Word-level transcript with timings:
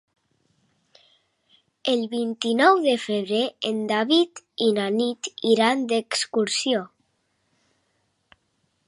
El 1.91 2.01
vint-i-nou 2.13 2.81
de 2.87 2.95
febrer 3.03 3.43
en 3.73 3.83
David 3.93 4.41
i 4.69 4.71
na 4.79 4.87
Nit 4.97 5.29
iran 5.51 5.85
d'excursió. 5.93 6.83